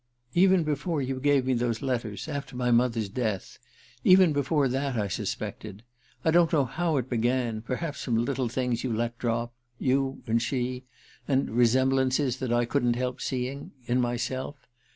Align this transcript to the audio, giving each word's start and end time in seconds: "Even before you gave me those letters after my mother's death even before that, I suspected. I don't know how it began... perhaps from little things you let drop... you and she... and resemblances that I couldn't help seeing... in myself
"Even 0.33 0.63
before 0.63 0.99
you 0.99 1.19
gave 1.19 1.45
me 1.45 1.53
those 1.53 1.83
letters 1.83 2.27
after 2.27 2.55
my 2.55 2.71
mother's 2.71 3.07
death 3.07 3.59
even 4.03 4.33
before 4.33 4.67
that, 4.67 4.95
I 4.97 5.07
suspected. 5.07 5.83
I 6.25 6.31
don't 6.31 6.51
know 6.51 6.65
how 6.65 6.97
it 6.97 7.07
began... 7.07 7.61
perhaps 7.61 8.03
from 8.03 8.17
little 8.25 8.47
things 8.49 8.83
you 8.83 8.91
let 8.91 9.19
drop... 9.19 9.53
you 9.77 10.23
and 10.25 10.41
she... 10.41 10.85
and 11.27 11.51
resemblances 11.51 12.37
that 12.37 12.51
I 12.51 12.65
couldn't 12.65 12.95
help 12.95 13.21
seeing... 13.21 13.73
in 13.85 14.01
myself 14.01 14.67